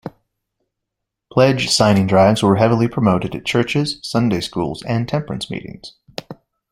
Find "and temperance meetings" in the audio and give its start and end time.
4.81-5.93